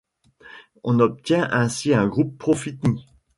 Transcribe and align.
On 0.83 0.99
obtient 0.99 1.47
ainsi 1.51 1.93
un 1.93 2.07
groupe 2.07 2.35
profini. 2.39 3.05